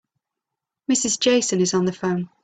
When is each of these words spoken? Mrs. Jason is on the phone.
Mrs. 0.91 1.19
Jason 1.19 1.61
is 1.61 1.75
on 1.75 1.85
the 1.85 1.93
phone. 1.93 2.31